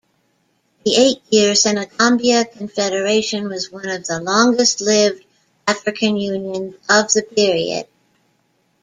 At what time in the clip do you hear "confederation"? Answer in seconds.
2.51-3.47